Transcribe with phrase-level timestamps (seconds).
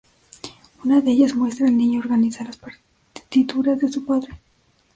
[0.83, 4.29] Una de ellas muestra a El Niño organizar las partituras de su padre.